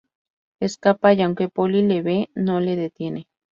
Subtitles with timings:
[0.59, 3.27] Escapa, y aunque Polly le ve, no le detiene.